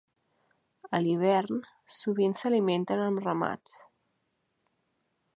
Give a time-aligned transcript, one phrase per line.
[0.97, 1.59] A l'hivern,
[1.97, 3.75] sovint s'alimenten en ramats.